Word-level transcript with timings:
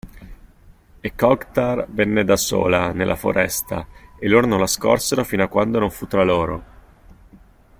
E 0.99 1.13
Kog'Tar 1.15 1.85
venne 1.91 2.23
da 2.23 2.35
sola, 2.35 2.91
nella 2.91 3.15
foresta, 3.15 3.85
e 4.17 4.27
loro 4.27 4.47
non 4.47 4.59
la 4.59 4.65
scorsero 4.65 5.23
fino 5.23 5.43
a 5.43 5.47
quando 5.47 5.77
non 5.77 5.91
fu 5.91 6.07
tra 6.07 6.23
loro. 6.23 6.63